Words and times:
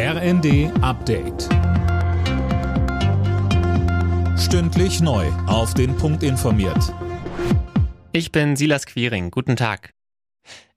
RND 0.00 0.70
Update. 0.80 1.48
Stündlich 4.38 5.00
neu. 5.00 5.26
Auf 5.48 5.74
den 5.74 5.96
Punkt 5.96 6.22
informiert. 6.22 6.94
Ich 8.12 8.30
bin 8.30 8.54
Silas 8.54 8.86
Quiring. 8.86 9.32
Guten 9.32 9.56
Tag. 9.56 9.92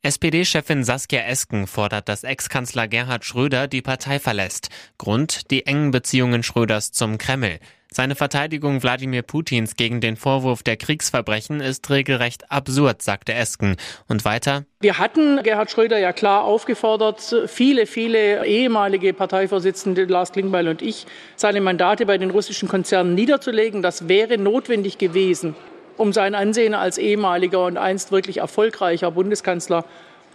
SPD-Chefin 0.00 0.84
Saskia 0.84 1.20
Esken 1.24 1.66
fordert, 1.66 2.08
dass 2.08 2.24
Ex-Kanzler 2.24 2.88
Gerhard 2.88 3.26
Schröder 3.26 3.68
die 3.68 3.82
Partei 3.82 4.18
verlässt. 4.18 4.70
Grund 4.96 5.50
die 5.50 5.66
engen 5.66 5.90
Beziehungen 5.90 6.42
Schröders 6.42 6.90
zum 6.90 7.18
Kreml. 7.18 7.58
Seine 7.92 8.14
Verteidigung 8.14 8.84
Wladimir 8.84 9.22
Putins 9.22 9.74
gegen 9.74 10.00
den 10.00 10.16
Vorwurf 10.16 10.62
der 10.62 10.76
Kriegsverbrechen 10.76 11.60
ist 11.60 11.90
regelrecht 11.90 12.48
absurd, 12.48 13.02
sagte 13.02 13.34
Esken. 13.34 13.76
Und 14.06 14.24
weiter? 14.24 14.64
Wir 14.80 14.98
hatten 14.98 15.42
Gerhard 15.42 15.72
Schröder 15.72 15.98
ja 15.98 16.12
klar 16.12 16.44
aufgefordert, 16.44 17.34
viele, 17.48 17.86
viele 17.86 18.46
ehemalige 18.46 19.12
Parteivorsitzende, 19.12 20.04
Lars 20.04 20.30
Klingbeil 20.30 20.68
und 20.68 20.82
ich, 20.82 21.06
seine 21.34 21.60
Mandate 21.60 22.06
bei 22.06 22.16
den 22.16 22.30
russischen 22.30 22.68
Konzernen 22.68 23.16
niederzulegen. 23.16 23.82
Das 23.82 24.06
wäre 24.06 24.38
notwendig 24.38 24.98
gewesen, 24.98 25.56
um 25.96 26.12
sein 26.12 26.36
Ansehen 26.36 26.74
als 26.74 26.96
ehemaliger 26.96 27.64
und 27.64 27.76
einst 27.76 28.12
wirklich 28.12 28.36
erfolgreicher 28.38 29.10
Bundeskanzler 29.10 29.84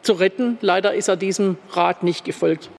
zu 0.01 0.11
retten. 0.13 0.57
Leider 0.59 0.93
ist 0.93 1.07
er 1.07 1.15
diesem 1.15 1.57
Rat 1.71 2.03
nicht 2.03 2.25
gefolgt. 2.25 2.69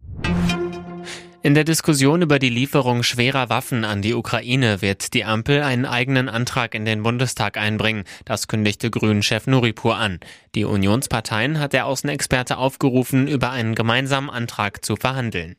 In 1.46 1.54
der 1.54 1.62
Diskussion 1.62 2.22
über 2.22 2.40
die 2.40 2.48
Lieferung 2.48 3.04
schwerer 3.04 3.48
Waffen 3.48 3.84
an 3.84 4.02
die 4.02 4.14
Ukraine 4.14 4.82
wird 4.82 5.14
die 5.14 5.24
Ampel 5.24 5.62
einen 5.62 5.86
eigenen 5.86 6.28
Antrag 6.28 6.74
in 6.74 6.84
den 6.84 7.04
Bundestag 7.04 7.56
einbringen. 7.56 8.02
Das 8.24 8.48
kündigte 8.48 8.90
Grünen-Chef 8.90 9.46
Nuripur 9.46 9.96
an. 9.96 10.18
Die 10.56 10.64
Unionsparteien 10.64 11.60
hat 11.60 11.72
der 11.72 11.86
Außenexperte 11.86 12.56
aufgerufen, 12.56 13.28
über 13.28 13.52
einen 13.52 13.76
gemeinsamen 13.76 14.28
Antrag 14.28 14.84
zu 14.84 14.96
verhandeln. 14.96 15.54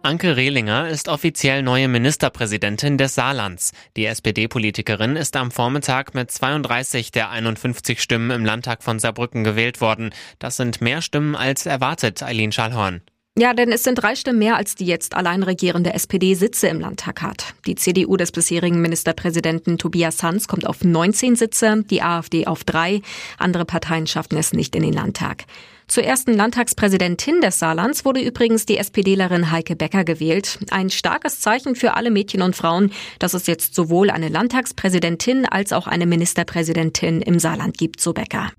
Anke 0.00 0.34
Rehlinger 0.34 0.88
ist 0.88 1.08
offiziell 1.08 1.62
neue 1.62 1.88
Ministerpräsidentin 1.88 2.96
des 2.96 3.14
Saarlands. 3.14 3.72
Die 3.98 4.06
SPD-Politikerin 4.06 5.16
ist 5.16 5.36
am 5.36 5.50
Vormittag 5.50 6.14
mit 6.14 6.30
32 6.30 7.10
der 7.10 7.28
51 7.28 8.00
Stimmen 8.00 8.30
im 8.30 8.46
Landtag 8.46 8.82
von 8.82 8.98
Saarbrücken 8.98 9.44
gewählt 9.44 9.82
worden. 9.82 10.08
Das 10.38 10.56
sind 10.56 10.80
mehr 10.80 11.02
Stimmen 11.02 11.36
als 11.36 11.66
erwartet, 11.66 12.22
Eileen 12.22 12.50
Schallhorn. 12.50 13.02
Ja, 13.38 13.54
denn 13.54 13.72
es 13.72 13.82
sind 13.82 13.94
drei 13.94 14.14
Stimmen 14.14 14.40
mehr, 14.40 14.56
als 14.56 14.74
die 14.74 14.84
jetzt 14.84 15.14
allein 15.14 15.42
regierende 15.42 15.94
SPD 15.94 16.34
Sitze 16.34 16.68
im 16.68 16.80
Landtag 16.80 17.22
hat. 17.22 17.54
Die 17.66 17.76
CDU 17.76 18.18
des 18.18 18.30
bisherigen 18.30 18.82
Ministerpräsidenten 18.82 19.78
Tobias 19.78 20.22
Hans 20.22 20.48
kommt 20.48 20.66
auf 20.66 20.84
19 20.84 21.36
Sitze, 21.36 21.82
die 21.88 22.02
AfD 22.02 22.46
auf 22.46 22.62
drei. 22.62 23.00
Andere 23.38 23.64
Parteien 23.64 24.06
schafften 24.06 24.36
es 24.36 24.52
nicht 24.52 24.76
in 24.76 24.82
den 24.82 24.92
Landtag. 24.92 25.44
Zur 25.88 26.04
ersten 26.04 26.34
Landtagspräsidentin 26.34 27.40
des 27.40 27.58
Saarlands 27.58 28.04
wurde 28.04 28.20
übrigens 28.20 28.66
die 28.66 28.76
SPDlerin 28.76 29.50
Heike 29.50 29.76
Becker 29.76 30.04
gewählt. 30.04 30.58
Ein 30.70 30.90
starkes 30.90 31.40
Zeichen 31.40 31.74
für 31.74 31.94
alle 31.94 32.10
Mädchen 32.10 32.42
und 32.42 32.54
Frauen, 32.54 32.92
dass 33.18 33.32
es 33.32 33.46
jetzt 33.46 33.74
sowohl 33.74 34.10
eine 34.10 34.28
Landtagspräsidentin 34.28 35.46
als 35.46 35.72
auch 35.72 35.86
eine 35.86 36.04
Ministerpräsidentin 36.04 37.22
im 37.22 37.38
Saarland 37.38 37.78
gibt, 37.78 38.00
so 38.02 38.12
Becker. 38.12 38.52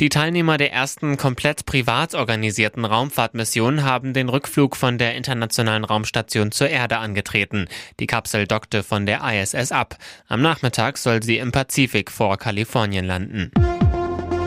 Die 0.00 0.08
Teilnehmer 0.08 0.56
der 0.56 0.72
ersten 0.72 1.16
komplett 1.16 1.66
privat 1.66 2.14
organisierten 2.14 2.84
Raumfahrtmission 2.84 3.84
haben 3.84 4.12
den 4.12 4.28
Rückflug 4.28 4.76
von 4.76 4.98
der 4.98 5.14
Internationalen 5.14 5.84
Raumstation 5.84 6.50
zur 6.50 6.68
Erde 6.68 6.98
angetreten. 6.98 7.68
Die 8.00 8.08
Kapsel 8.08 8.46
dockte 8.48 8.82
von 8.82 9.06
der 9.06 9.20
ISS 9.22 9.70
ab. 9.70 9.96
Am 10.26 10.42
Nachmittag 10.42 10.98
soll 10.98 11.22
sie 11.22 11.38
im 11.38 11.52
Pazifik 11.52 12.10
vor 12.10 12.38
Kalifornien 12.38 13.04
landen. 13.04 13.52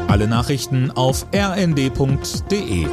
Alle 0.10 0.28
Nachrichten 0.28 0.92
auf 0.92 1.26
rnd.de 1.34 2.88